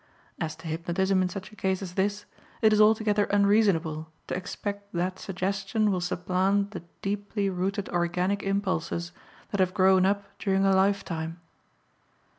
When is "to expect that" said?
4.25-5.19